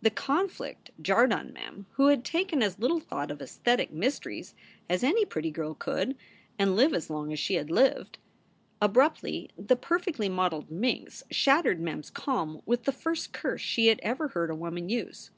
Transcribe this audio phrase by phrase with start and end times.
[0.00, 4.54] The conflict jarred on Mem, who had taken as little thought of aesthetic mysteries
[4.88, 6.16] as any pretty girl could,
[6.58, 8.16] and live as long as she had lived.
[8.80, 14.00] Abruptly the perfectly modeled minx shattered Mem s calm with the first curse she had
[14.02, 15.30] ever heard a woman use.